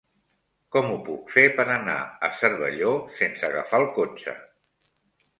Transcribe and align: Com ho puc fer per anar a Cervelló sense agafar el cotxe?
Com 0.75 0.87
ho 0.91 0.95
puc 1.09 1.27
fer 1.33 1.43
per 1.59 1.65
anar 1.73 1.97
a 2.27 2.29
Cervelló 2.39 2.93
sense 3.19 3.45
agafar 3.49 3.83
el 3.83 3.85
cotxe? 3.99 4.35